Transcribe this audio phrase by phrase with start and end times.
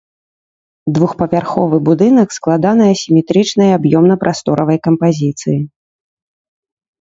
[0.93, 5.59] Двухпавярховы будынак складанай асіметрычнай аб'ёмна-прасторавай кампазіцыі.